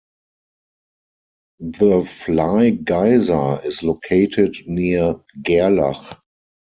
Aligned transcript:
The 1.59 2.03
Fly 2.11 2.71
Geyser 2.71 3.59
is 3.63 3.83
located 3.83 4.57
near 4.65 5.17
Gerlach. 5.43 6.19